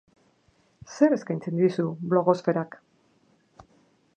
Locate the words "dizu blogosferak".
1.61-2.79